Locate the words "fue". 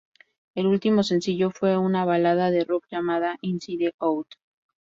1.51-1.77